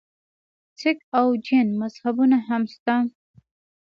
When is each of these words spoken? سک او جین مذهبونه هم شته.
سک 0.79 0.97
او 1.17 1.27
جین 1.45 1.67
مذهبونه 1.81 2.37
هم 2.47 2.63
شته. 2.73 2.95